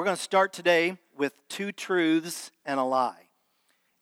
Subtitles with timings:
[0.00, 3.28] we're going to start today with two truths and a lie.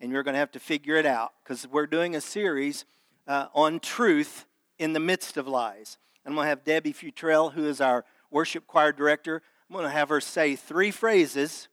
[0.00, 2.84] And you're going to have to figure it out because we're doing a series
[3.26, 4.46] uh, on truth
[4.78, 5.98] in the midst of lies.
[6.24, 9.90] I'm going to have Debbie Futrell, who is our worship choir director, I'm going to
[9.90, 11.66] have her say three phrases,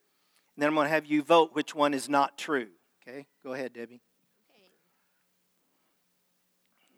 [0.56, 2.70] and then I'm going to have you vote which one is not true.
[3.08, 3.28] Okay?
[3.44, 4.02] Go ahead, Debbie.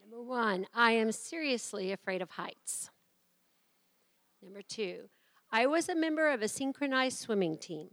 [0.01, 2.89] Number one, I am seriously afraid of heights.
[4.41, 5.09] Number two,
[5.51, 7.89] I was a member of a synchronized swimming team.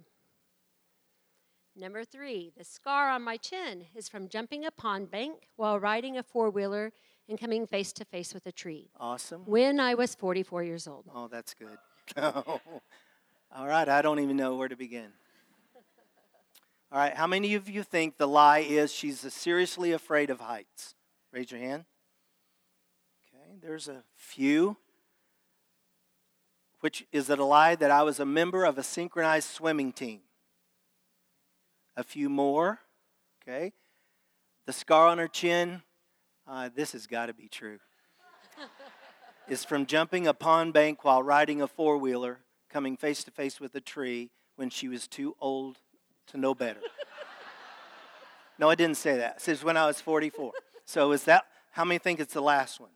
[1.76, 6.16] Number three, the scar on my chin is from jumping a pond bank while riding
[6.16, 6.92] a four wheeler
[7.28, 8.90] and coming face to face with a tree.
[8.98, 9.42] Awesome.
[9.46, 11.06] When I was 44 years old.
[11.12, 11.78] Oh, that's good.
[12.16, 15.12] All right, I don't even know where to begin.
[16.92, 20.94] All right, how many of you think the lie is she's seriously afraid of heights?
[21.32, 21.84] Raise your hand.
[23.34, 24.76] Okay, there's a few.
[26.84, 30.20] Which is a lie that I was a member of a synchronized swimming team?
[31.96, 32.80] A few more.
[33.40, 33.72] Okay.
[34.66, 35.80] The scar on her chin,
[36.46, 37.78] uh, this has got to be true
[39.48, 43.58] is from jumping a pond bank while riding a four wheeler, coming face to face
[43.58, 45.78] with a tree when she was too old
[46.26, 46.80] to know better.
[48.58, 49.36] no, I didn't say that.
[49.36, 50.52] It says when I was 44.
[50.84, 52.90] So is that, how many think it's the last one?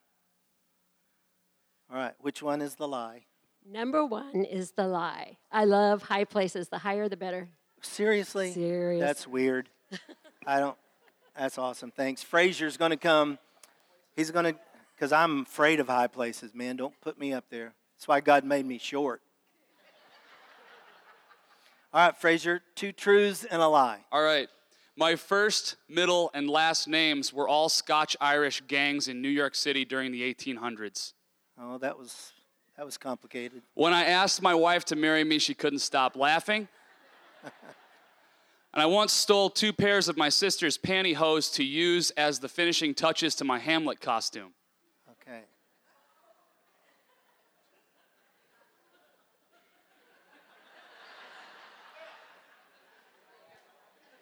[1.90, 3.24] All right, which one is the lie?
[3.66, 5.36] Number one is the lie.
[5.52, 6.68] I love high places.
[6.68, 7.48] The higher, the better.
[7.82, 8.52] Seriously?
[8.52, 9.00] Seriously.
[9.00, 9.68] That's weird.
[10.46, 10.76] I don't,
[11.36, 11.90] that's awesome.
[11.90, 12.22] Thanks.
[12.22, 13.38] Fraser's going to come.
[14.16, 14.58] He's going to
[14.94, 16.76] because I'm afraid of high places, man.
[16.76, 17.74] Don't put me up there.
[17.96, 19.22] That's why God made me short.
[21.92, 24.00] All right, Fraser, two truths and a lie.
[24.10, 24.48] All right.
[24.96, 29.84] My first, middle, and last names were all Scotch Irish gangs in New York City
[29.84, 31.12] during the 1800s.
[31.56, 32.32] Oh, that was
[32.78, 33.60] that was complicated.
[33.74, 36.68] When I asked my wife to marry me, she couldn't stop laughing.
[37.42, 37.52] and
[38.72, 43.34] I once stole two pairs of my sister's pantyhose to use as the finishing touches
[43.36, 44.52] to my Hamlet costume.
[45.10, 45.40] Okay.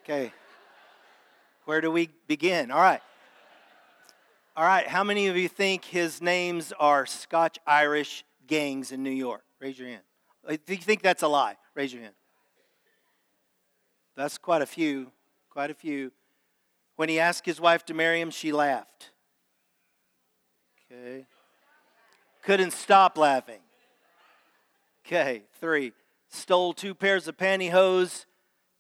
[0.03, 0.33] Okay.
[1.67, 2.71] Where do we begin?
[2.71, 3.03] All right.
[4.57, 4.89] All right.
[4.89, 9.43] How many of you think his names are Scotch Irish gangs in New York?
[9.61, 10.03] Raise your hand.
[10.49, 12.15] Uh, if you think that's a lie, raise your hand.
[14.17, 15.11] That's quite a few.
[15.51, 16.13] Quite a few.
[16.97, 19.11] When he asked his wife to marry him, she laughed.
[20.91, 21.27] Okay.
[22.43, 23.61] Couldn't stop laughing.
[25.07, 25.43] Okay.
[25.61, 25.93] Three.
[26.29, 28.27] Stole two pairs of pantyhose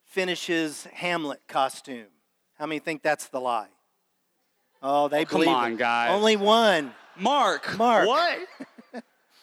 [0.05, 2.07] finishes Hamlet costume.
[2.59, 3.69] How many think that's the lie?
[4.83, 5.47] Oh, they oh, believe.
[5.47, 5.79] Come on, it.
[5.79, 6.11] guys.
[6.11, 6.93] Only one.
[7.19, 7.77] Mark.
[7.77, 8.07] Mark.
[8.07, 8.39] What?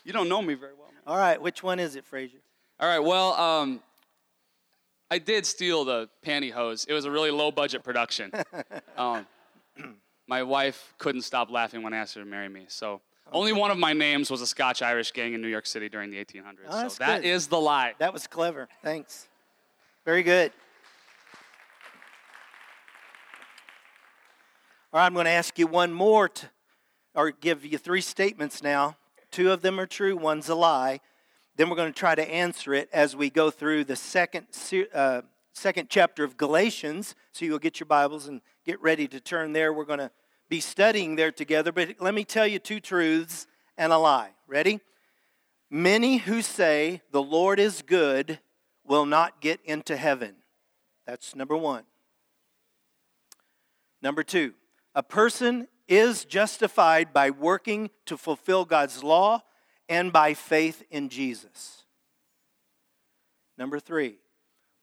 [0.04, 0.88] you don't know me very well.
[0.88, 1.02] Man.
[1.08, 2.38] All right, which one is it, Fraser?
[2.80, 3.00] All right.
[3.00, 3.82] Well, um,
[5.10, 6.86] I did steal the pantyhose.
[6.88, 8.32] It was a really low budget production.
[8.98, 9.26] um,
[10.28, 12.66] my wife couldn't stop laughing when I asked her to marry me.
[12.68, 13.02] So okay.
[13.32, 16.10] only one of my names was a Scotch Irish gang in New York City during
[16.10, 16.56] the 1800s.
[16.68, 17.28] Oh, so that good.
[17.28, 17.94] is the lie.
[18.00, 18.68] That was clever.
[18.82, 19.28] Thanks.
[20.04, 20.52] Very good.
[24.92, 26.50] All right, I'm going to ask you one more, to,
[27.16, 28.96] or give you three statements now.
[29.34, 31.00] Two of them are true, one's a lie.
[31.56, 34.46] Then we're going to try to answer it as we go through the second,
[34.94, 35.24] uh,
[35.54, 37.16] second chapter of Galatians.
[37.32, 39.74] So you'll get your Bibles and get ready to turn there.
[39.74, 40.12] We're going to
[40.50, 41.72] be studying there together.
[41.72, 44.30] But let me tell you two truths and a lie.
[44.46, 44.80] Ready?
[45.68, 48.38] Many who say the Lord is good
[48.86, 50.36] will not get into heaven.
[51.08, 51.86] That's number one.
[54.00, 54.54] Number two,
[54.94, 59.44] a person is justified by working to fulfill God's law
[59.90, 61.84] and by faith in Jesus.
[63.58, 64.18] Number three,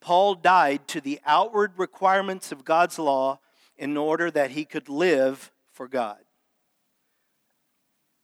[0.00, 3.40] Paul died to the outward requirements of God's law
[3.76, 6.18] in order that he could live for God.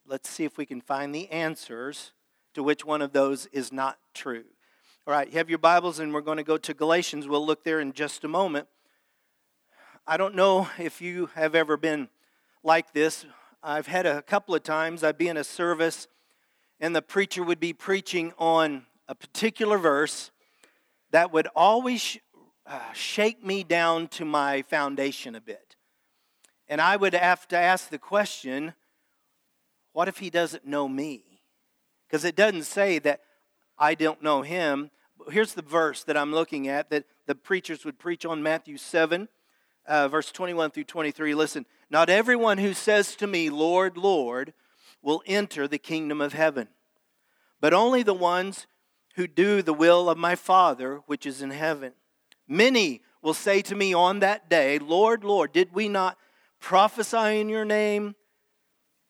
[0.06, 2.12] Let's see if we can find the answers
[2.54, 4.44] to which one of those is not true.
[5.06, 7.28] All right, you have your Bibles, and we're going to go to Galatians.
[7.28, 8.68] We'll look there in just a moment.
[10.06, 12.08] I don't know if you have ever been
[12.66, 13.24] like this.
[13.62, 16.08] I've had a couple of times, I'd be in a service
[16.80, 20.32] and the preacher would be preaching on a particular verse
[21.12, 22.18] that would always
[22.66, 25.76] uh, shake me down to my foundation a bit.
[26.68, 28.74] And I would have to ask the question
[29.92, 31.22] what if he doesn't know me?
[32.06, 33.20] Because it doesn't say that
[33.78, 34.90] I don't know him.
[35.30, 39.28] Here's the verse that I'm looking at that the preachers would preach on Matthew 7
[39.86, 41.34] uh, verse 21 through 23.
[41.34, 44.52] Listen, not everyone who says to me, Lord, Lord,
[45.02, 46.68] will enter the kingdom of heaven,
[47.60, 48.66] but only the ones
[49.14, 51.92] who do the will of my Father which is in heaven.
[52.48, 56.18] Many will say to me on that day, Lord, Lord, did we not
[56.60, 58.14] prophesy in your name?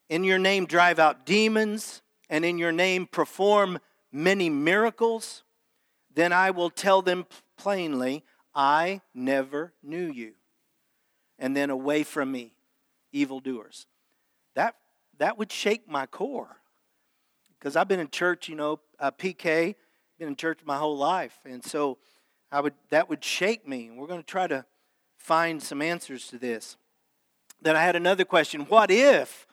[0.09, 3.79] In your name drive out demons, and in your name perform
[4.13, 5.43] many miracles?
[6.15, 7.27] Then I will tell them
[7.57, 8.25] plainly,
[8.55, 10.35] I never knew you.
[11.39, 12.56] And then away from me,
[13.17, 13.87] evildoers.
[14.55, 14.77] That,
[15.19, 16.57] that would shake my core.
[17.59, 19.75] Because I've been in church, you know, uh, PK,
[20.19, 21.39] been in church my whole life.
[21.45, 21.99] And so
[22.53, 23.87] I would, that would shake me.
[23.89, 24.65] And we're going to try to
[25.17, 26.77] find some answers to this.
[27.61, 29.47] Then I had another question What if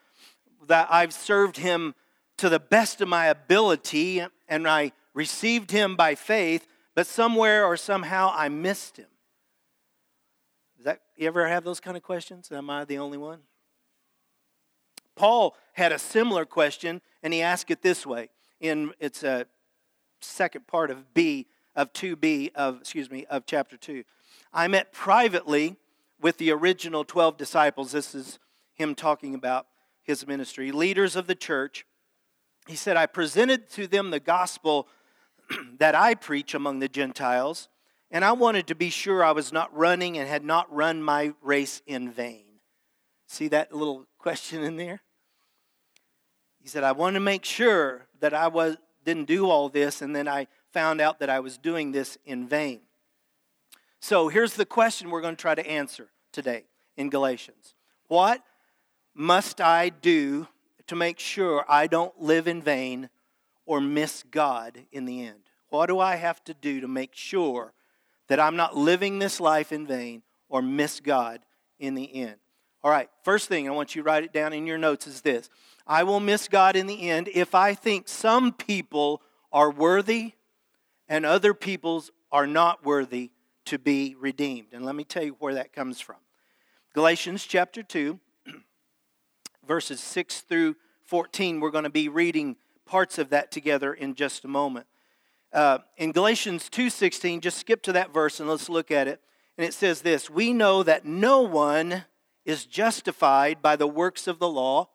[0.68, 1.96] that I've served him
[2.38, 7.78] to the best of my ability and I received him by faith, but somewhere or
[7.78, 9.08] somehow I missed him?
[10.78, 12.52] Does that, you ever have those kind of questions?
[12.52, 13.40] Am I the only one?
[15.16, 18.30] Paul had a similar question, and he asked it this way.
[18.60, 19.46] In it's a
[20.22, 24.04] second part of B of 2b of excuse me of chapter 2.
[24.54, 25.76] I met privately
[26.22, 27.92] with the original 12 disciples.
[27.92, 28.40] This is
[28.74, 29.68] him talking about
[30.04, 31.86] his ministry, leaders of the church.
[32.68, 34.88] He said, I presented to them the gospel
[35.78, 37.68] that I preach among the Gentiles,
[38.10, 41.34] and I wanted to be sure I was not running and had not run my
[41.42, 42.46] race in vain.
[43.28, 45.02] See that little question in there?
[46.62, 50.16] He said, I want to make sure that I was, didn't do all this, and
[50.16, 52.80] then I found out that I was doing this in vain.
[54.00, 56.64] So here's the question we're going to try to answer today
[56.96, 57.76] in Galatians
[58.08, 58.42] What
[59.14, 60.48] must I do
[60.88, 63.10] to make sure I don't live in vain
[63.66, 65.50] or miss God in the end?
[65.68, 67.74] What do I have to do to make sure
[68.30, 71.42] that I'm not living this life in vain or miss God
[71.78, 72.38] in the end?
[72.84, 75.22] All right, first thing I want you to write it down in your notes is
[75.22, 75.50] this
[75.88, 79.22] I will miss God in the end if I think some people
[79.54, 80.34] are worthy
[81.08, 83.32] and other peoples are not worthy
[83.66, 84.74] to be redeemed.
[84.74, 86.18] And let me tell you where that comes from.
[86.94, 88.20] Galatians chapter 2,
[89.68, 90.76] verses 6 through
[91.06, 91.62] 14.
[91.62, 94.88] We're going to be reading parts of that together in just a moment.
[95.54, 99.22] Uh, in Galatians 2:16, just skip to that verse and let's look at it.
[99.56, 102.06] And it says this, "We know that no one
[102.46, 104.90] is justified by the works of the law,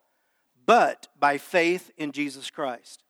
[0.66, 3.02] but by faith in Jesus Christ.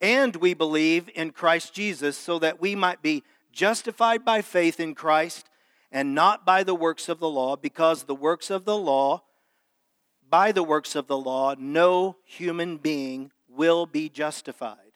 [0.00, 3.22] And we believe in Christ Jesus so that we might be
[3.52, 5.48] justified by faith in Christ
[5.90, 9.22] and not by the works of the law, because the works of the law,
[10.28, 14.92] by the works of the law, no human being will be justified.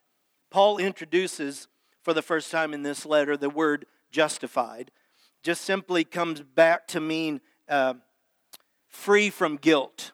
[0.50, 1.69] Paul introduces
[2.02, 4.90] for the first time in this letter the word justified.
[5.43, 7.94] Just simply comes back to mean uh,
[8.90, 10.12] free from guilt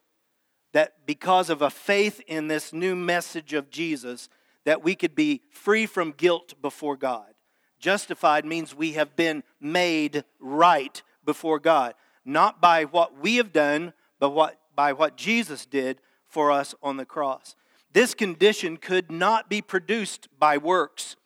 [0.72, 4.28] that because of a faith in this new message of Jesus,
[4.64, 7.32] that we could be free from guilt before God.
[7.78, 11.94] Justified means we have been made right before God,
[12.24, 16.96] not by what we have done, but what, by what Jesus did for us on
[16.96, 17.54] the cross.
[17.92, 21.16] This condition could not be produced by works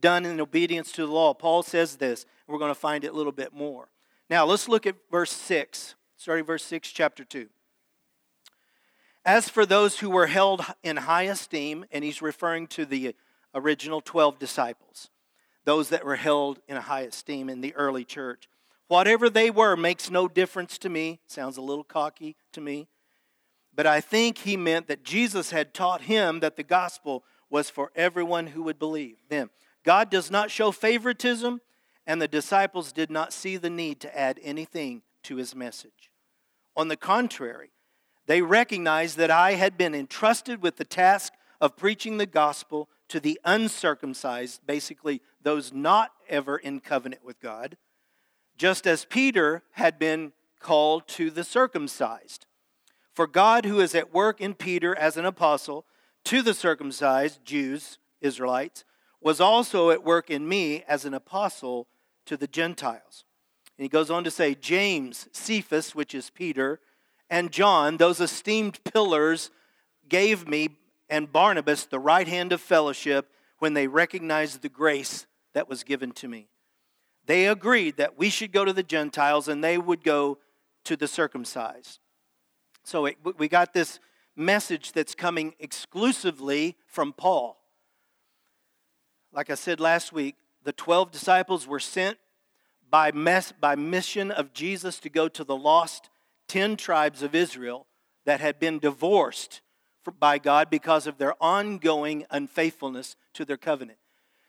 [0.00, 1.34] done in obedience to the law.
[1.34, 2.26] Paul says this.
[2.46, 3.88] We're going to find it a little bit more.
[4.30, 7.48] Now, let's look at verse 6, starting verse 6, chapter 2.
[9.24, 13.14] As for those who were held in high esteem, and he's referring to the
[13.54, 15.10] original 12 disciples,
[15.64, 18.48] those that were held in high esteem in the early church.
[18.88, 21.20] Whatever they were makes no difference to me.
[21.26, 22.88] Sounds a little cocky to me.
[23.74, 27.92] But I think he meant that Jesus had taught him that the gospel was for
[27.94, 29.18] everyone who would believe.
[29.28, 29.50] Then,
[29.84, 31.60] God does not show favoritism,
[32.06, 36.10] and the disciples did not see the need to add anything to his message.
[36.78, 37.72] On the contrary,
[38.26, 43.18] they recognized that I had been entrusted with the task of preaching the gospel to
[43.18, 47.76] the uncircumcised, basically those not ever in covenant with God,
[48.56, 52.46] just as Peter had been called to the circumcised.
[53.12, 55.84] For God, who is at work in Peter as an apostle
[56.26, 58.84] to the circumcised Jews, Israelites,
[59.20, 61.88] was also at work in me as an apostle
[62.26, 63.24] to the Gentiles.
[63.78, 66.80] And he goes on to say, James, Cephas, which is Peter,
[67.30, 69.50] and John, those esteemed pillars,
[70.08, 70.70] gave me
[71.08, 73.30] and Barnabas the right hand of fellowship
[73.60, 76.48] when they recognized the grace that was given to me.
[77.24, 80.38] They agreed that we should go to the Gentiles and they would go
[80.84, 82.00] to the circumcised.
[82.84, 84.00] So it, we got this
[84.34, 87.58] message that's coming exclusively from Paul.
[89.32, 92.18] Like I said last week, the 12 disciples were sent
[92.90, 96.10] by, mess, by mission of Jesus to go to the lost
[96.48, 97.86] 10 tribes of Israel
[98.24, 99.60] that had been divorced
[100.18, 103.98] by God because of their ongoing unfaithfulness to their covenant.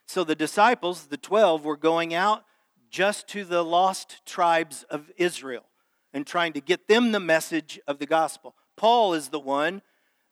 [0.06, 2.44] So the disciples, the 12, were going out
[2.90, 5.64] just to the lost tribes of Israel
[6.12, 8.54] and trying to get them the message of the gospel.
[8.76, 9.82] Paul is the one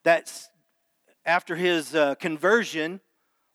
[0.03, 0.49] that's,
[1.25, 3.01] after his uh, conversion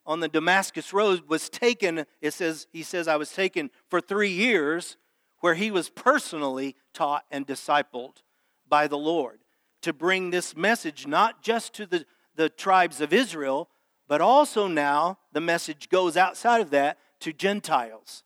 [0.05, 4.31] on the Damascus Road, was taken, it says, he says, I was taken for three
[4.31, 4.97] years,
[5.39, 8.23] where he was personally taught and discipled
[8.67, 9.39] by the Lord
[9.81, 12.05] to bring this message not just to the,
[12.35, 13.69] the tribes of Israel,
[14.07, 18.23] but also now the message goes outside of that to Gentiles.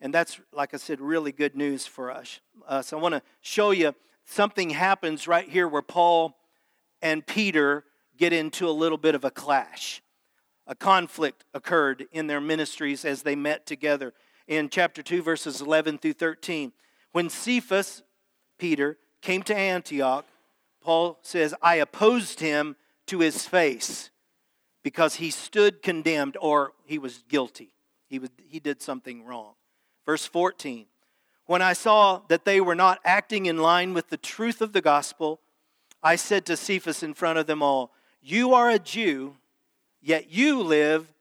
[0.00, 2.40] And that's, like I said, really good news for us.
[2.66, 3.94] Uh, so I want to show you
[4.24, 6.36] something happens right here where Paul
[7.02, 7.84] and Peter
[8.16, 10.00] get into a little bit of a clash.
[10.70, 14.14] A conflict occurred in their ministries as they met together
[14.46, 16.70] in chapter 2, verses 11 through 13.
[17.10, 18.04] When Cephas,
[18.56, 20.26] Peter, came to Antioch,
[20.80, 22.76] Paul says, I opposed him
[23.08, 24.10] to his face
[24.84, 27.74] because he stood condemned or he was guilty.
[28.08, 29.54] He, was, he did something wrong.
[30.06, 30.86] Verse 14
[31.46, 34.80] When I saw that they were not acting in line with the truth of the
[34.80, 35.40] gospel,
[36.00, 37.90] I said to Cephas in front of them all,
[38.22, 39.34] You are a Jew,
[40.00, 41.12] yet you live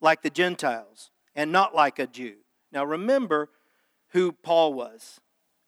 [0.00, 2.36] like the Gentiles and not like a Jew.
[2.72, 3.50] Now remember
[4.08, 5.20] who Paul was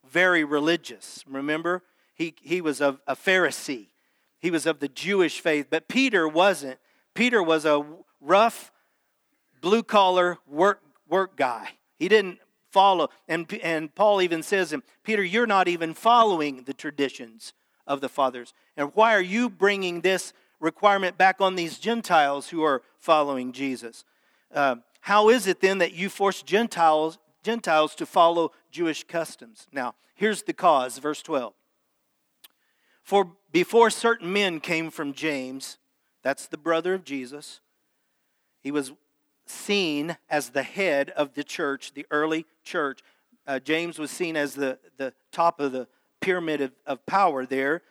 [0.09, 1.25] very religious.
[1.27, 1.83] Remember?
[2.15, 3.89] He, he was a, a Pharisee,
[4.39, 6.79] he was of the Jewish faith, but Peter wasn't.
[7.15, 7.85] Peter was a
[8.21, 8.71] rough,
[9.61, 11.71] blue collar work, work guy.
[11.99, 12.39] He didn't
[12.71, 13.09] follow.
[13.27, 17.55] And, and Paul even says him, Peter, you're not even following the traditions
[17.87, 18.53] of the fathers.
[18.77, 24.05] And why are you bringing this requirement back on these Gentiles who are following Jesus?
[24.53, 29.67] Uh, how is it then that you force Gentiles, Gentiles to follow Jewish customs?
[29.73, 31.53] Now, here's the cause, verse 12.
[33.03, 35.79] For before certain men came from James,
[36.23, 37.61] that's the brother of Jesus,
[38.61, 38.93] he was
[39.47, 43.01] seen as the head of the church, the early church.
[43.47, 45.87] Uh, James was seen as the, the top of the
[46.21, 47.83] pyramid of, of power there.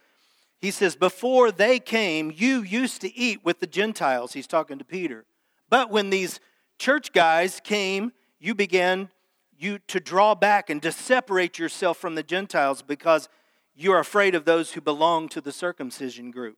[0.60, 4.34] He says, Before they came, you used to eat with the Gentiles.
[4.34, 5.26] He's talking to Peter.
[5.70, 6.40] But when these
[6.78, 9.10] church guys came, you began
[9.58, 13.30] you to draw back and to separate yourself from the Gentiles because
[13.74, 16.58] you are afraid of those who belong to the circumcision group.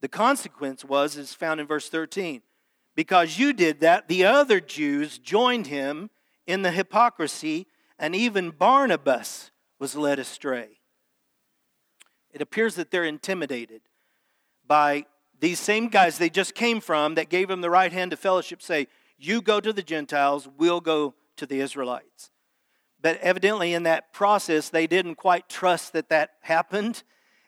[0.00, 2.42] The consequence was is found in verse 13.
[2.94, 6.10] Because you did that, the other Jews joined him
[6.46, 7.66] in the hypocrisy,
[7.98, 10.77] and even Barnabas was led astray.
[12.38, 13.80] It appears that they're intimidated
[14.64, 15.06] by
[15.40, 18.62] these same guys they just came from that gave them the right hand to fellowship
[18.62, 18.86] say,
[19.18, 22.30] You go to the Gentiles, we'll go to the Israelites.
[23.02, 27.02] But evidently, in that process, they didn't quite trust that that happened.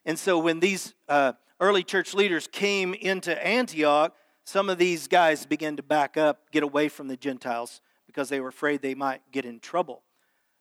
[0.05, 5.47] And so, when these uh, early church leaders came into Antioch, some of these guys
[5.47, 9.23] began to back up, get away from the Gentiles because they were afraid they might
[9.31, 10.03] get in trouble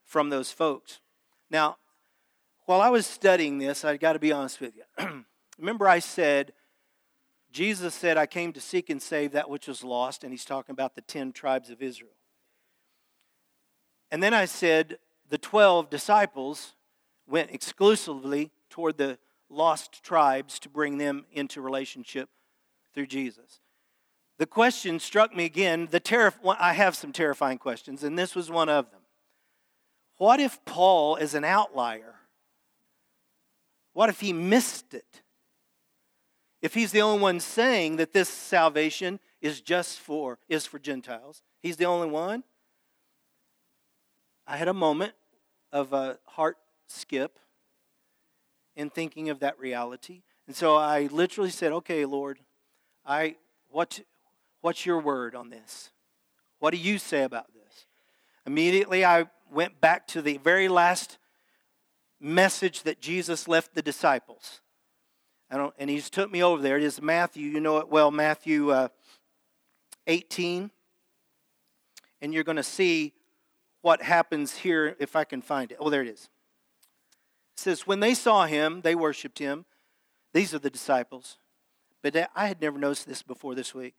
[0.04, 1.00] from those folks.
[1.50, 1.78] Now,
[2.70, 5.24] while I was studying this, I got to be honest with you.
[5.58, 6.54] Remember, I said,
[7.52, 10.74] Jesus said, I came to seek and save that which was lost, and he's talking
[10.74, 12.12] about the 10 tribes of Israel.
[14.12, 15.00] And then I said,
[15.30, 16.74] the 12 disciples
[17.28, 19.18] went exclusively toward the
[19.50, 22.30] lost tribes to bring them into relationship
[22.94, 23.62] through Jesus
[24.38, 25.90] the question struck me again.
[25.92, 29.02] The terif- I have some terrifying questions, and this was one of them.
[30.16, 32.19] What if Paul is an outlier?
[34.00, 35.24] What if he missed it?
[36.62, 41.42] If he's the only one saying that this salvation is just for is for Gentiles,
[41.62, 42.46] he's the only one.
[44.48, 45.16] I had a moment
[45.74, 46.56] of a heart
[46.88, 47.40] skip
[48.74, 50.22] in thinking of that reality.
[50.48, 52.40] And so I literally said, "Okay, Lord,
[53.06, 53.36] I
[53.68, 54.00] what
[54.62, 55.92] What's your word on this?
[56.60, 57.86] What do you say about this?
[58.46, 61.18] Immediately, I went back to the very last
[62.20, 64.62] message that Jesus left the disciples.
[65.50, 66.78] and he's took me over there.
[66.78, 68.90] It is Matthew, you know it well, Matthew uh,
[70.08, 70.72] 18.
[72.22, 73.14] And you're going to see
[73.82, 75.78] what happens here if I can find it.
[75.80, 76.30] Oh, there it is.
[77.56, 79.66] It says, When they saw him, they worshiped him.
[80.34, 81.38] These are the disciples.
[82.02, 83.96] But I had never noticed this before this week.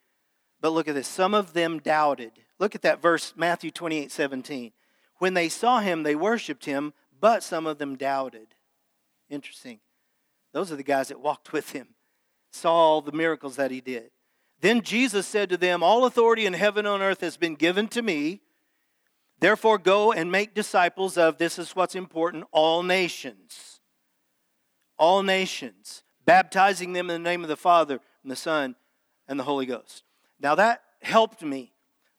[0.60, 1.08] But look at this.
[1.08, 2.32] Some of them doubted.
[2.58, 4.72] Look at that verse, Matthew 28 17.
[5.18, 8.54] When they saw him, they worshiped him, but some of them doubted.
[9.28, 9.80] Interesting.
[10.52, 11.88] Those are the guys that walked with him,
[12.50, 14.10] saw all the miracles that he did.
[14.60, 17.88] Then Jesus said to them, All authority in heaven and on earth has been given
[17.88, 18.40] to me.
[19.38, 23.80] Therefore, go and make disciples of, this is what's important, all nations.
[24.98, 28.76] All nations, baptizing them in the name of the Father and the Son
[29.26, 30.04] and the Holy Ghost.
[30.38, 31.72] Now that helped me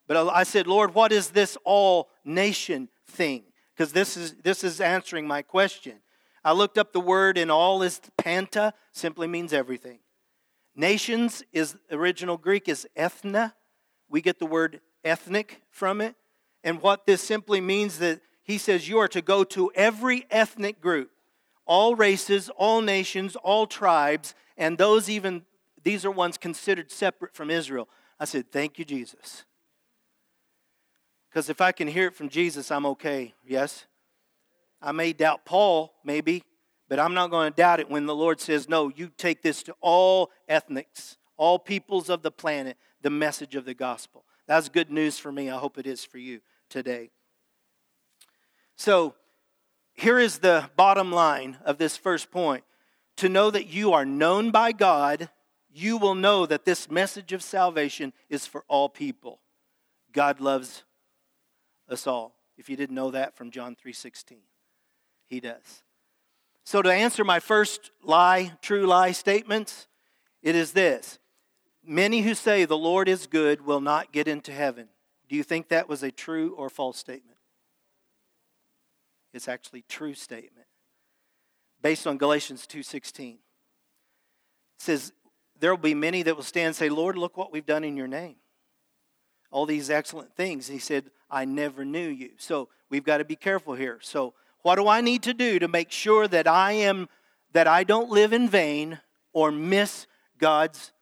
[0.08, 3.44] But I said, Lord, what is this all nation thing?
[3.74, 6.00] Because this is, this is answering my question.
[6.44, 10.00] I looked up the word, and all is panta, simply means everything.
[10.74, 13.54] Nations is original Greek is ethna.
[14.08, 16.16] We get the word ethnic from it.
[16.64, 20.80] And what this simply means that he says you are to go to every ethnic
[20.80, 21.10] group,
[21.66, 25.42] all races, all nations, all tribes, and those even
[25.82, 27.88] these are ones considered separate from Israel.
[28.18, 29.44] I said, "Thank you, Jesus."
[31.32, 33.32] Because if I can hear it from Jesus, I'm okay.
[33.46, 33.86] Yes?
[34.82, 36.42] I may doubt Paul, maybe,
[36.90, 39.62] but I'm not going to doubt it when the Lord says, No, you take this
[39.62, 44.26] to all ethnics, all peoples of the planet, the message of the gospel.
[44.46, 45.48] That's good news for me.
[45.48, 47.10] I hope it is for you today.
[48.76, 49.14] So,
[49.94, 52.64] here is the bottom line of this first point.
[53.16, 55.30] To know that you are known by God,
[55.72, 59.40] you will know that this message of salvation is for all people.
[60.12, 60.84] God loves
[61.92, 62.34] us all.
[62.56, 64.42] If you didn't know that from John 3:16.
[65.26, 65.82] He does.
[66.64, 69.88] So to answer my first lie, true lie statements,
[70.42, 71.18] it is this.
[71.82, 74.88] Many who say the Lord is good will not get into heaven.
[75.28, 77.38] Do you think that was a true or false statement?
[79.32, 80.66] It's actually true statement.
[81.80, 83.36] Based on Galatians 2:16.
[83.36, 83.40] It
[84.82, 85.12] says
[85.58, 87.96] there will be many that will stand and say, "Lord, look what we've done in
[87.96, 88.41] your name."
[89.52, 90.66] All these excellent things.
[90.66, 94.00] he said, "I never knew you." So, we've got to be careful here.
[94.02, 97.08] So, what do I need to do to make sure that I am
[97.52, 99.00] that I don't live in vain
[99.32, 100.06] or miss
[100.38, 100.92] God's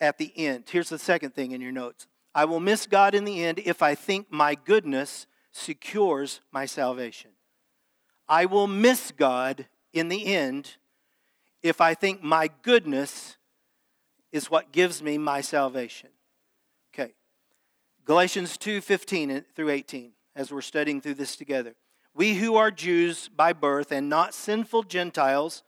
[0.00, 0.64] at the end?
[0.68, 2.06] Here's the second thing in your notes.
[2.34, 7.32] I will miss God in the end if I think my goodness secures my salvation.
[8.28, 10.76] I will miss God in the end
[11.62, 13.36] if I think my goodness
[14.30, 16.10] is what gives me my salvation.
[18.08, 21.74] Galatians 2:15 through 18 as we're studying through this together.
[22.14, 25.62] We who are Jews by birth and not sinful Gentiles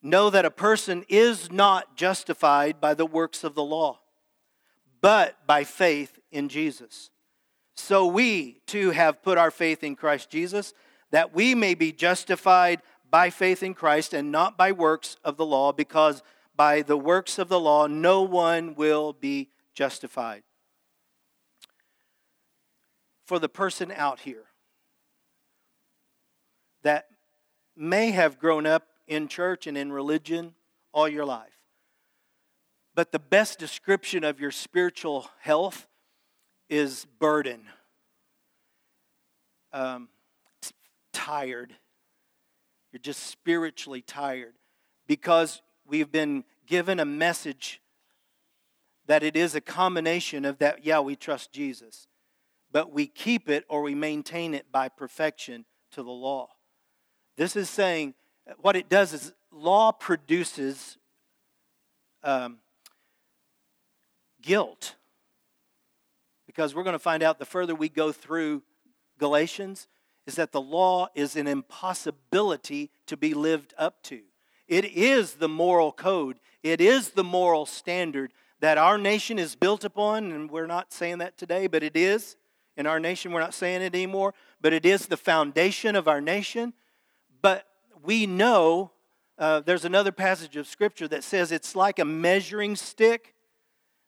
[0.00, 4.00] know that a person is not justified by the works of the law,
[5.02, 7.10] but by faith in Jesus.
[7.74, 10.72] So we too have put our faith in Christ Jesus,
[11.10, 15.44] that we may be justified by faith in Christ and not by works of the
[15.44, 16.22] law, because
[16.56, 20.42] by the works of the law no one will be justified.
[23.26, 24.44] For the person out here,
[26.82, 27.08] that
[27.76, 30.54] may have grown up in church and in religion
[30.92, 31.58] all your life.
[32.94, 35.86] But the best description of your spiritual health
[36.70, 37.62] is burden,
[39.72, 40.08] um,
[41.12, 41.74] tired.
[42.92, 44.54] You're just spiritually tired
[45.06, 47.80] because we've been given a message
[49.06, 52.08] that it is a combination of that, yeah, we trust Jesus,
[52.76, 56.46] but we keep it or we maintain it by perfection to the law.
[57.38, 58.12] This is saying
[58.58, 60.98] what it does is law produces
[62.22, 62.58] um,
[64.42, 64.94] guilt.
[66.46, 68.62] Because we're going to find out the further we go through
[69.18, 69.88] Galatians,
[70.26, 74.20] is that the law is an impossibility to be lived up to.
[74.68, 79.82] It is the moral code, it is the moral standard that our nation is built
[79.82, 82.36] upon, and we're not saying that today, but it is.
[82.76, 86.20] In our nation, we're not saying it anymore, but it is the foundation of our
[86.20, 86.74] nation.
[87.40, 87.66] But
[88.02, 88.92] we know
[89.38, 93.34] uh, there's another passage of Scripture that says it's like a measuring stick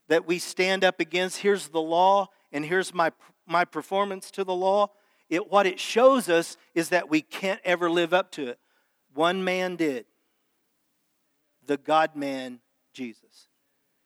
[0.08, 1.38] that we stand up against.
[1.38, 3.12] Here's the law, and here's my,
[3.46, 4.90] my performance to the law.
[5.28, 8.58] It, what it shows us is that we can't ever live up to it.
[9.14, 10.06] One man did
[11.66, 12.60] the God man,
[12.94, 13.48] Jesus.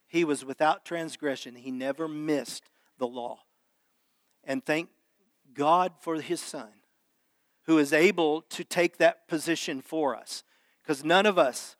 [0.08, 3.38] He was without transgression, he never missed the law.
[4.44, 4.88] And thank
[5.54, 6.68] God for his son
[7.66, 10.42] who is able to take that position for us.
[10.82, 11.76] Because none of us,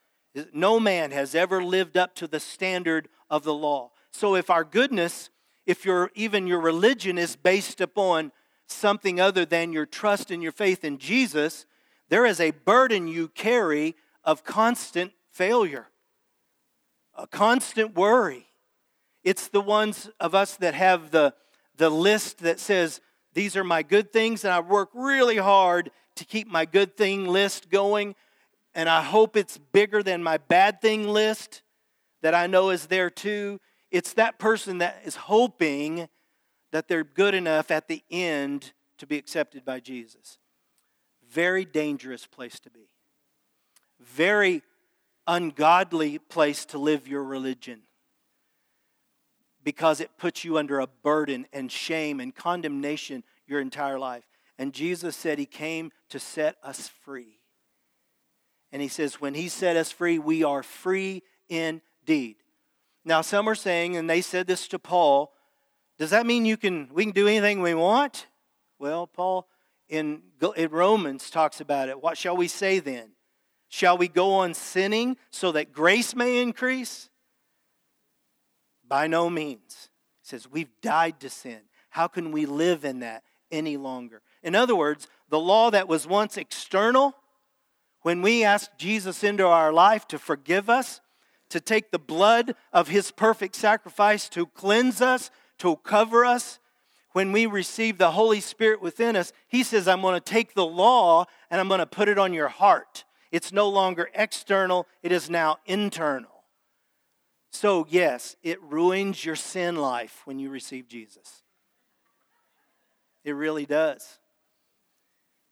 [0.53, 3.91] no man has ever lived up to the standard of the law.
[4.13, 5.31] So if our goodness,
[5.67, 8.31] if your even your religion is based upon
[8.67, 11.67] something other than your trust and your faith in Jesus,
[12.09, 15.89] there is a burden you carry of constant failure,
[17.17, 18.47] a constant worry.
[19.25, 21.35] It's the ones of us that have the,
[21.77, 23.01] the list that says,
[23.35, 27.27] these are my good things, and I work really hard to keep my good thing
[27.27, 28.15] list going.
[28.75, 31.63] And I hope it's bigger than my bad thing list
[32.23, 33.61] that I know is there too.
[33.91, 36.09] It's that person that is hoping
[36.71, 40.39] that they're good enough at the end to be accepted by Jesus.
[41.31, 42.89] Very dangerous place to be.
[44.01, 44.63] Very
[45.27, 47.83] ungodly place to live your religion.
[49.65, 54.25] Because it puts you under a burden and shame and condemnation your entire life.
[54.59, 57.39] And Jesus said he came to set us free.
[58.71, 62.37] And he says, when he set us free, we are free indeed.
[63.05, 65.33] Now, some are saying, and they said this to Paul,
[65.99, 68.27] does that mean you can we can do anything we want?
[68.79, 69.47] Well, Paul
[69.89, 70.23] in,
[70.57, 72.03] in Romans talks about it.
[72.03, 73.11] What shall we say then?
[73.69, 77.11] Shall we go on sinning so that grace may increase?
[78.93, 79.89] By no means.
[80.21, 81.61] He says, We've died to sin.
[81.89, 84.21] How can we live in that any longer?
[84.43, 87.15] In other words, the law that was once external,
[88.03, 91.01] when we asked Jesus into our life to forgive us,
[91.49, 96.59] to take the blood of his perfect sacrifice to cleanse us, to cover us,
[97.13, 100.67] when we receive the Holy Spirit within us, He says, I'm going to take the
[100.67, 103.05] law and I'm going to put it on your heart.
[103.31, 106.32] It's no longer external, it is now internal.
[107.53, 111.43] So, yes, it ruins your sin life when you receive Jesus.
[113.25, 114.19] It really does.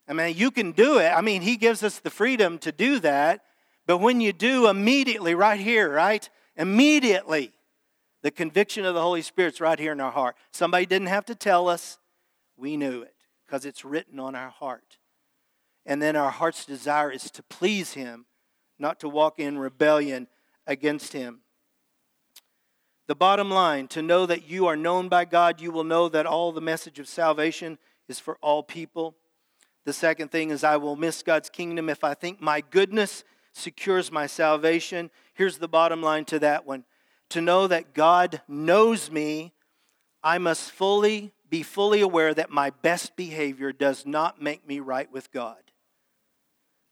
[0.08, 1.10] I mean, you can do it.
[1.10, 3.44] I mean, He gives us the freedom to do that.
[3.86, 6.28] But when you do, immediately, right here, right?
[6.56, 7.52] Immediately,
[8.22, 10.36] the conviction of the Holy Spirit's right here in our heart.
[10.52, 11.98] Somebody didn't have to tell us,
[12.56, 13.14] we knew it
[13.46, 14.96] because it's written on our heart.
[15.84, 18.24] And then our heart's desire is to please Him,
[18.78, 20.28] not to walk in rebellion
[20.66, 21.40] against Him.
[23.10, 26.26] The bottom line to know that you are known by God, you will know that
[26.26, 29.16] all the message of salvation is for all people.
[29.84, 34.12] The second thing is, I will miss God's kingdom if I think my goodness secures
[34.12, 35.10] my salvation.
[35.34, 36.84] Here's the bottom line to that one
[37.30, 39.54] to know that God knows me,
[40.22, 45.10] I must fully be fully aware that my best behavior does not make me right
[45.10, 45.72] with God.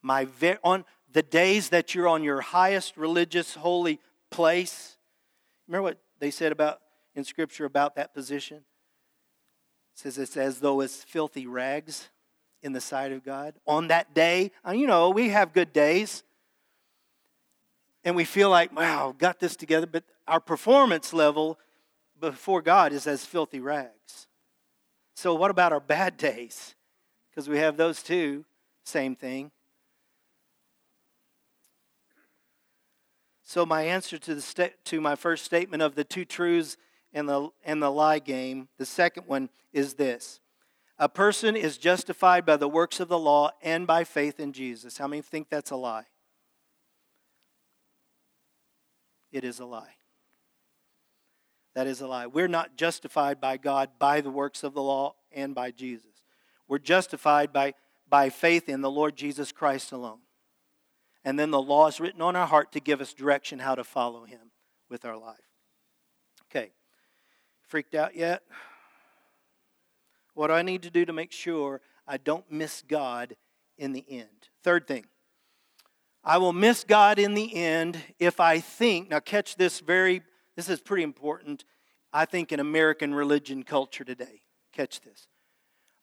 [0.03, 0.27] My
[0.65, 4.01] on the days that you're on your highest religious holy
[4.33, 4.97] place,
[5.69, 6.81] remember what they said about
[7.15, 8.59] in scripture about that position?
[8.59, 12.11] It says it's as though it's filthy rags
[12.63, 13.55] in the sight of God.
[13.67, 16.23] On that day, uh, you know, we have good days
[18.05, 21.59] and we feel like, wow, got this together, but our performance level
[22.21, 24.29] before God is as filthy rags.
[25.15, 26.75] So, what about our bad days?
[27.31, 28.45] Because we have those too,
[28.85, 29.51] same thing.
[33.49, 36.77] So, my answer to, the sta- to my first statement of the two truths
[37.15, 40.41] and the, and the lie game, the second one is this
[40.99, 44.99] A person is justified by the works of the law and by faith in Jesus.
[44.99, 46.05] How many think that's a lie?
[49.33, 49.95] It is a lie.
[51.75, 52.27] That is a lie.
[52.27, 56.23] We're not justified by God by the works of the law and by Jesus.
[56.69, 57.73] We're justified by,
[58.11, 60.19] by faith in the Lord Jesus Christ alone.
[61.29, 63.85] And then the law is written on our heart to give us direction how to
[63.85, 64.51] follow Him
[64.89, 65.37] with our life.
[66.45, 66.71] Okay.
[67.67, 68.45] Freaked out yet?
[70.33, 73.37] What do I need to do to make sure I don't miss God
[73.77, 74.49] in the end?
[74.65, 75.05] Third thing
[76.25, 80.23] I will miss God in the end if I think, now catch this very,
[80.57, 81.67] this is pretty important,
[82.11, 84.41] I think, in American religion culture today.
[84.73, 85.29] Catch this.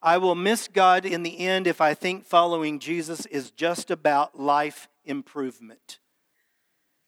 [0.06, 4.40] I will miss God in the end if I think following Jesus is just about
[4.40, 5.98] life improvement,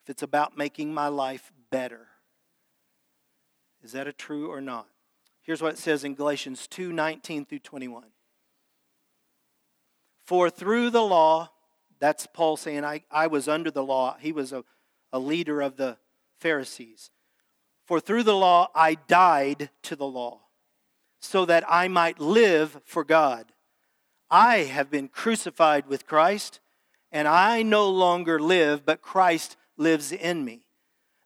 [0.04, 2.08] if it's about making my life better.
[3.84, 4.88] Is that a true or not?
[5.44, 8.06] Here's what it says in Galatians 2 19 through 21.
[10.26, 11.52] For through the law,
[12.00, 14.18] that's Paul saying, I, I was under the law.
[14.20, 14.66] He was a,
[15.14, 16.00] a leader of the
[16.40, 17.12] Pharisees.
[17.86, 20.47] For through the law I died to the law,
[21.28, 23.46] so that I might live for God.
[24.30, 26.60] I have been crucified with Christ,
[27.12, 30.66] and I no longer live, but Christ lives in me.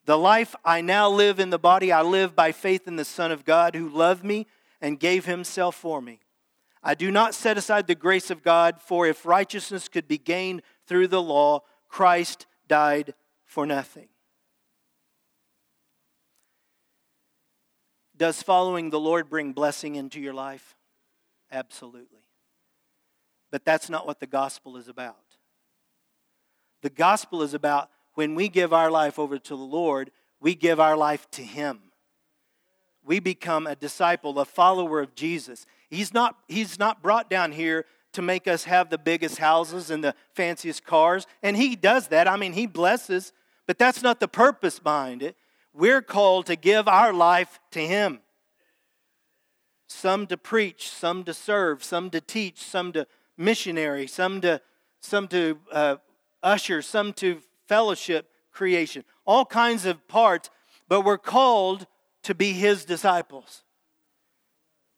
[0.06, 3.32] The life I now live in the body, I live by faith in the Son
[3.32, 4.48] of God who loved me
[4.82, 6.20] and gave himself for me.
[6.84, 10.64] I do not set aside the grace of God, for if righteousness could be gained
[10.88, 13.14] through the law, Christ died
[13.46, 14.08] for nothing.
[18.22, 20.76] Does following the Lord bring blessing into your life?
[21.52, 22.20] Absolutely.
[23.50, 25.18] But that's not what the gospel is about.
[26.84, 30.80] The gospel is about when we give our life over to the Lord, we give
[30.80, 31.80] our life to Him.
[33.04, 35.66] We become a disciple, a follower of Jesus.
[35.90, 40.04] He's not, he's not brought down here to make us have the biggest houses and
[40.04, 41.26] the fanciest cars.
[41.42, 42.28] And He does that.
[42.28, 43.34] I mean, He blesses,
[43.66, 45.36] but that's not the purpose behind it.
[45.74, 48.20] We're called to give our life to Him.
[49.88, 53.08] Some to preach, some to serve, some to teach, some to
[53.38, 54.62] missionary, some to,
[55.02, 55.96] some to uh,
[56.42, 59.04] usher, some to fellowship creation.
[59.26, 60.50] All kinds of parts,
[60.88, 61.88] but we're called
[62.24, 63.64] to be his disciples.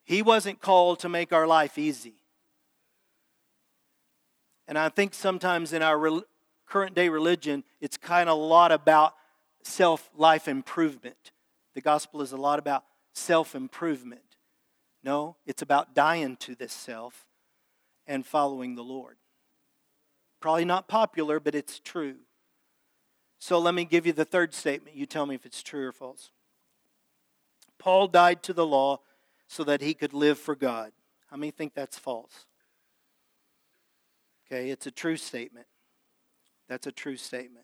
[0.03, 2.15] He wasn't called to make our life easy.
[4.67, 6.23] And I think sometimes in our re-
[6.65, 9.13] current day religion, it's kind of a lot about
[9.65, 11.31] self life improvement.
[11.73, 14.21] The gospel is a lot about self improvement.
[15.03, 17.25] No, it's about dying to this self
[18.07, 19.17] and following the Lord.
[20.39, 22.15] Probably not popular, but it's true.
[23.39, 24.95] So let me give you the third statement.
[24.95, 26.31] You tell me if it's true or false.
[27.77, 28.99] Paul died to the law
[29.47, 30.93] so that he could live for God.
[31.29, 32.45] How many think that's false?
[34.45, 35.67] Okay, it's a true statement.
[36.69, 37.62] That's a true statement.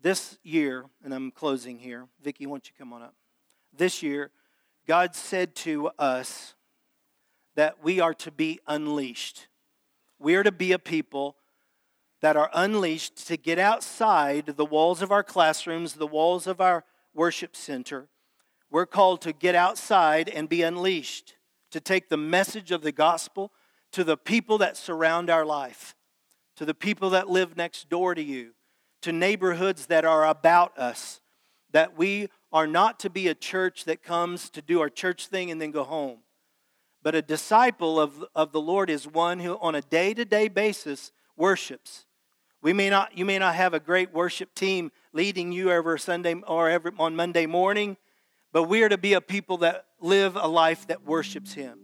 [0.00, 2.06] This year, and I'm closing here.
[2.22, 3.14] Vicki, why don't you come on up?
[3.76, 4.30] This year,
[4.86, 6.54] God said to us
[7.56, 9.48] that we are to be unleashed.
[10.18, 11.36] We are to be a people
[12.20, 16.84] that are unleashed to get outside the walls of our classrooms, the walls of our
[17.14, 18.08] worship center.
[18.70, 21.34] We're called to get outside and be unleashed,
[21.70, 23.52] to take the message of the gospel
[23.92, 25.94] to the people that surround our life,
[26.56, 28.52] to the people that live next door to you,
[29.02, 31.20] to neighborhoods that are about us.
[31.72, 35.50] That we are not to be a church that comes to do our church thing
[35.50, 36.18] and then go home.
[37.02, 40.48] But a disciple of, of the Lord is one who, on a day to day
[40.48, 42.06] basis, worships.
[42.60, 46.34] We may not, you may not have a great worship team leading you every Sunday
[46.46, 47.96] or every, on Monday morning,
[48.52, 51.78] but we are to be a people that live a life that worships Him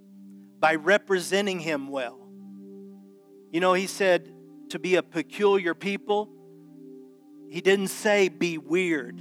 [0.58, 2.18] by representing Him well.
[3.52, 4.32] You know, He said
[4.70, 6.30] to be a peculiar people,
[7.54, 9.16] He didn't say be weird.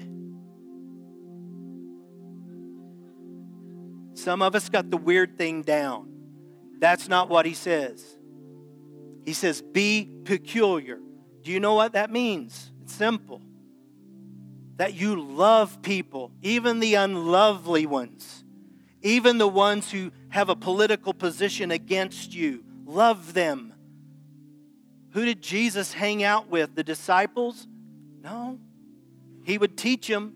[4.15, 6.11] Some of us got the weird thing down.
[6.79, 8.03] That's not what He says.
[9.23, 10.97] He says, be peculiar.
[11.43, 12.71] Do you know what that means?
[12.81, 13.39] It's simple.
[14.77, 18.43] That you love people, even the unlovely ones,
[19.03, 22.63] even the ones who have a political position against you.
[22.87, 23.75] Love them.
[25.11, 26.73] Who did Jesus hang out with?
[26.73, 27.67] The disciples?
[28.23, 28.59] No.
[29.43, 30.33] He would teach them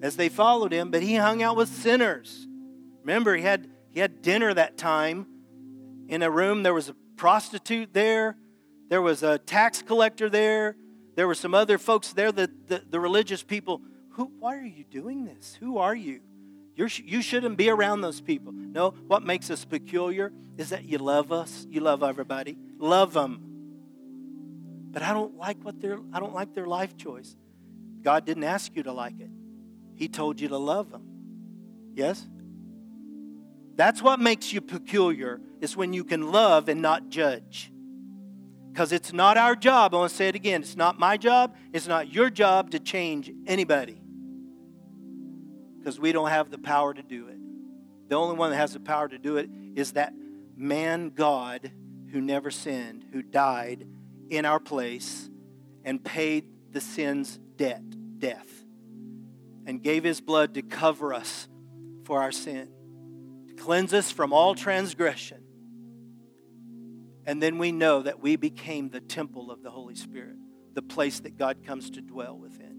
[0.00, 2.46] as they followed him, but he hung out with sinners.
[3.02, 5.26] Remember, he had, he had dinner that time
[6.08, 6.62] in a room.
[6.62, 8.36] There was a prostitute there,
[8.88, 10.76] there was a tax collector there,
[11.16, 13.82] there were some other folks there, the, the, the religious people.
[14.10, 15.56] Who, why are you doing this?
[15.58, 16.20] Who are you?
[16.76, 18.52] You're, you shouldn't be around those people.
[18.52, 21.66] No, what makes us peculiar is that you love us.
[21.68, 22.56] You love everybody.
[22.78, 23.47] Love them.
[24.90, 27.36] But I don't like what their I don't like their life choice.
[28.02, 29.30] God didn't ask you to like it.
[29.94, 31.02] He told you to love them.
[31.94, 32.26] Yes?
[33.74, 37.72] That's what makes you peculiar, is when you can love and not judge.
[38.72, 41.56] Because it's not our job, I want to say it again, it's not my job,
[41.72, 44.00] it's not your job to change anybody.
[45.78, 47.38] Because we don't have the power to do it.
[48.08, 50.12] The only one that has the power to do it is that
[50.56, 51.70] man God
[52.12, 53.86] who never sinned, who died
[54.30, 55.28] in our place
[55.84, 57.82] and paid the sin's debt,
[58.18, 58.48] death,
[59.66, 61.48] and gave his blood to cover us
[62.04, 62.68] for our sin
[63.48, 65.42] to cleanse us from all transgression.
[67.26, 70.36] And then we know that we became the temple of the Holy Spirit,
[70.74, 72.76] the place that God comes to dwell within.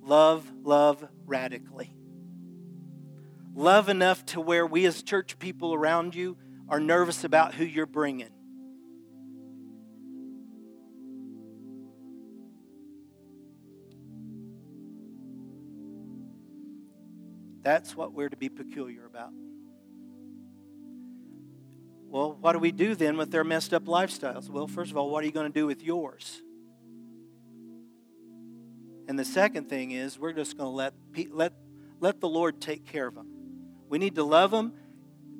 [0.00, 1.94] Love, love radically.
[3.54, 6.36] Love enough to where we as church people around you
[6.68, 8.30] are nervous about who you're bringing.
[17.64, 19.30] That's what we're to be peculiar about.
[22.08, 24.48] Well, what do we do then with their messed up lifestyles?
[24.48, 26.42] Well, first of all, what are you going to do with yours?
[29.08, 30.94] And the second thing is, we're just going to let,
[31.32, 31.54] let,
[32.00, 33.28] let the Lord take care of them.
[33.88, 34.74] We need to love them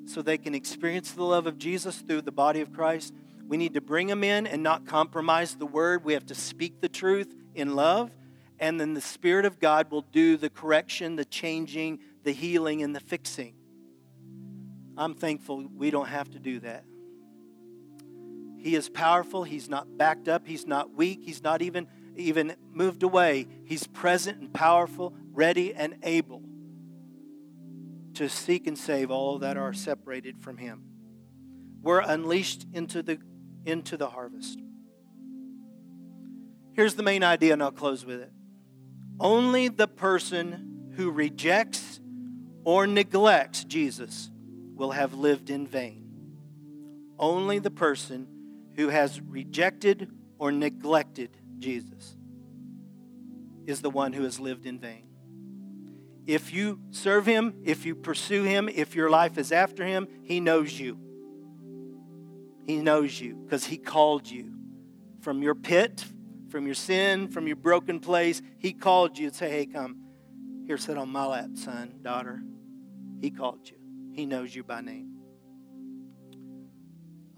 [0.05, 3.13] so they can experience the love of Jesus through the body of Christ.
[3.47, 6.03] We need to bring them in and not compromise the word.
[6.03, 8.11] We have to speak the truth in love.
[8.59, 12.93] And then the Spirit of God will do the correction, the changing, the healing, and
[12.93, 13.55] the fixing.
[14.97, 16.83] I'm thankful we don't have to do that.
[18.57, 19.43] He is powerful.
[19.43, 20.47] He's not backed up.
[20.47, 21.21] He's not weak.
[21.23, 23.47] He's not even, even moved away.
[23.63, 26.41] He's present and powerful, ready and able
[28.15, 30.83] to seek and save all that are separated from Him.
[31.81, 33.19] We're unleashed into the,
[33.65, 34.59] into the harvest.
[36.73, 38.31] Here's the main idea, and I'll close with it.
[39.19, 41.99] Only the person who rejects
[42.65, 44.29] or neglects Jesus
[44.73, 46.03] will have lived in vain.
[47.17, 48.27] Only the person
[48.75, 52.17] who has rejected or neglected Jesus
[53.65, 55.03] is the one who has lived in vain.
[56.27, 60.39] If you serve Him, if you pursue Him, if your life is after Him, He
[60.39, 60.97] knows you.
[62.65, 64.51] He knows you because He called you
[65.21, 66.03] from your pit,
[66.49, 68.41] from your sin, from your broken place.
[68.57, 70.01] He called you and say, Hey, come.
[70.65, 72.41] Here, sit on my lap, son, daughter.
[73.25, 73.77] He called you.
[74.13, 75.15] He knows you by name.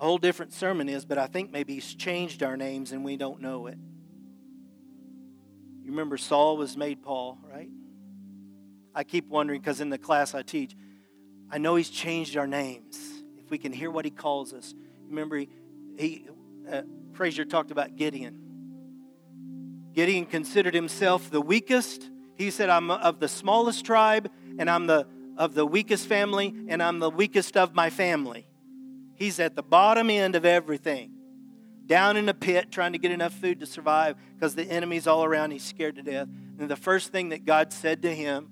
[0.02, 3.16] A whole different sermon is, but I think maybe he's changed our names and we
[3.16, 3.78] don't know it.
[5.86, 7.70] You remember Saul was made Paul, right?
[8.94, 10.76] I keep wondering because in the class I teach,
[11.50, 13.00] I know he's changed our names.
[13.38, 14.76] If we can hear what he calls us.
[15.08, 15.48] Remember, he,
[15.98, 16.28] he
[16.70, 16.82] uh,
[17.14, 18.42] Frazier talked about Gideon.
[19.94, 22.10] Gideon considered himself the weakest.
[22.36, 26.82] He said, I'm of the smallest tribe, and I'm the of the weakest family, and
[26.82, 28.48] I'm the weakest of my family.
[29.16, 31.12] He's at the bottom end of everything,
[31.86, 35.24] down in a pit trying to get enough food to survive because the enemy's all
[35.24, 35.52] around.
[35.52, 36.28] He's scared to death.
[36.60, 38.50] And the first thing that God said to him,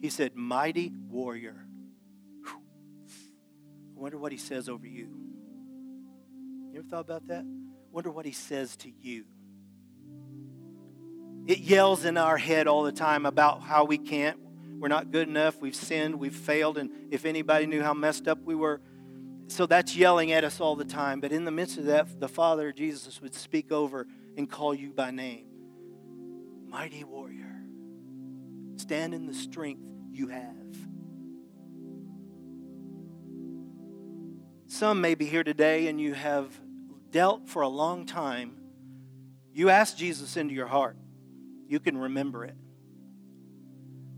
[0.00, 1.66] He said, Mighty warrior.
[2.46, 5.08] I wonder what He says over you.
[6.72, 7.44] You ever thought about that?
[7.90, 9.24] Wonder what He says to you.
[11.46, 14.38] It yells in our head all the time about how we can't,
[14.78, 18.38] we're not good enough, we've sinned, we've failed, and if anybody knew how messed up
[18.44, 18.80] we were,
[19.48, 21.20] so that's yelling at us all the time.
[21.20, 24.92] But in the midst of that, the Father, Jesus, would speak over and call you
[24.92, 25.46] by name.
[26.68, 27.62] Mighty warrior,
[28.76, 29.80] stand in the strength
[30.12, 30.54] you have.
[34.66, 36.52] Some may be here today and you have
[37.10, 38.54] dealt for a long time.
[39.52, 40.96] You asked Jesus into your heart,
[41.66, 42.54] you can remember it.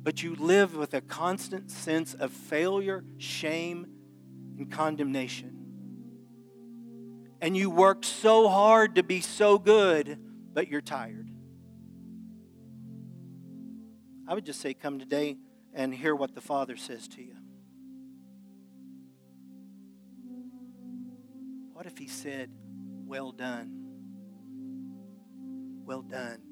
[0.02, 3.86] But you live with a constant sense of failure, shame,
[4.56, 5.56] and condemnation.
[7.40, 10.18] And you work so hard to be so good,
[10.52, 11.30] but you're tired.
[14.26, 15.38] I would just say, come today
[15.74, 17.36] and hear what the Father says to you.
[21.72, 22.50] What if He said,
[23.06, 23.76] Well done?
[25.84, 26.42] Well done,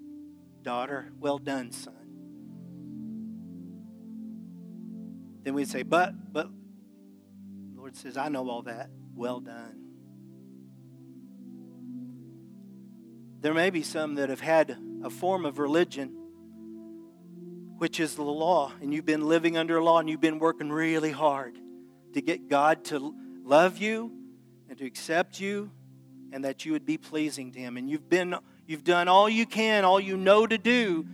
[0.63, 1.13] daughter.
[1.21, 1.98] Well done, son.
[5.43, 6.49] Then we'd say, But, but,
[7.75, 8.91] Lord says, I know all that.
[9.15, 9.89] Well done.
[13.41, 16.09] There may be some that have had a form of religion,
[17.79, 21.13] which is the law, and you've been living under law and you've been working really
[21.13, 21.57] hard
[22.15, 24.13] to get God to love you
[24.69, 25.71] and to accept you
[26.33, 27.77] and that you would be pleasing to Him.
[27.77, 28.35] And you've been
[28.67, 31.07] you've done all you can, all you know to do,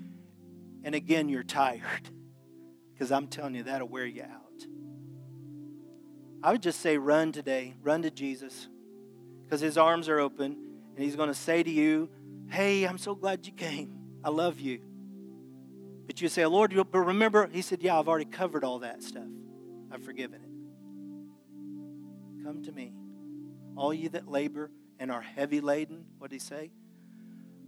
[0.83, 2.09] and again you're tired.
[3.05, 4.65] Because I'm telling you, that'll wear you out.
[6.43, 7.75] I would just say, run today.
[7.83, 8.67] Run to Jesus.
[9.45, 10.57] Because his arms are open,
[10.95, 12.09] and he's going to say to you,
[12.49, 13.95] Hey, I'm so glad you came.
[14.25, 14.81] I love you.
[16.07, 19.29] But you say, Lord, but remember, he said, Yeah, I've already covered all that stuff.
[19.93, 20.49] I've forgiven it.
[22.43, 22.95] Come to me.
[23.77, 26.71] All you that labor and are heavy laden, what did he say?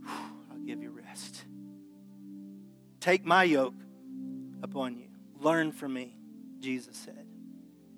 [0.09, 1.45] I'll give you rest.
[3.01, 3.75] Take my yoke
[4.63, 5.06] upon you.
[5.41, 6.19] Learn from me,
[6.61, 7.27] Jesus said.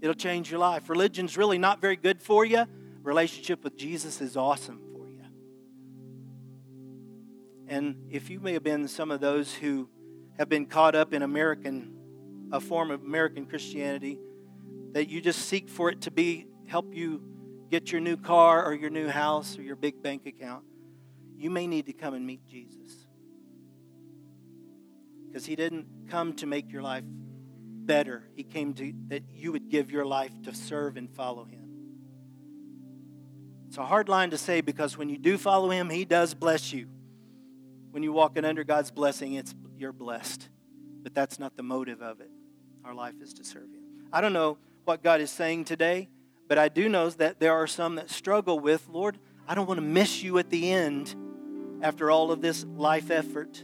[0.00, 0.88] It'll change your life.
[0.88, 2.66] Religion's really not very good for you.
[3.02, 5.24] Relationship with Jesus is awesome for you.
[7.66, 9.88] And if you may have been some of those who
[10.38, 11.94] have been caught up in American,
[12.52, 14.18] a form of American Christianity,
[14.92, 17.22] that you just seek for it to be help you
[17.70, 20.64] get your new car or your new house or your big bank account,
[21.36, 23.06] you may need to come and meet Jesus.
[25.26, 27.04] Because he didn't come to make your life
[27.88, 28.22] better.
[28.36, 31.64] He came to that you would give your life to serve and follow him.
[33.66, 36.72] It's a hard line to say because when you do follow him, he does bless
[36.72, 36.86] you.
[37.90, 40.48] When you walk in under God's blessing, it's you're blessed.
[41.02, 42.30] But that's not the motive of it.
[42.84, 43.82] Our life is to serve him.
[44.12, 46.08] I don't know what God is saying today,
[46.46, 49.78] but I do know that there are some that struggle with, Lord, I don't want
[49.78, 51.14] to miss you at the end
[51.82, 53.62] after all of this life effort.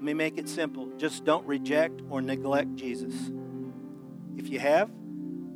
[0.00, 0.88] Let me make it simple.
[0.96, 3.12] Just don't reject or neglect Jesus.
[4.38, 4.90] If you have,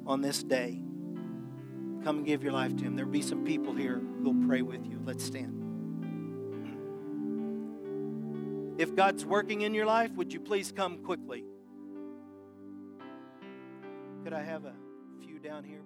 [0.06, 0.82] on this day,
[2.04, 2.94] come and give your life to Him.
[2.94, 5.00] There'll be some people here who'll pray with you.
[5.02, 5.62] Let's stand.
[8.76, 11.46] If God's working in your life, would you please come quickly?
[14.24, 14.74] Could I have a
[15.22, 15.80] few down here?